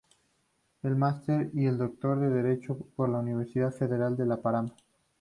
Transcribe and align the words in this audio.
Es 0.81 0.97
máster 0.97 1.51
y 1.53 1.65
doctor 1.67 2.17
en 2.23 2.33
Derecho 2.33 2.75
por 2.95 3.07
la 3.09 3.19
Universidad 3.19 3.69
Federal 3.71 4.17
de 4.17 4.35
Paraná. 4.35 4.73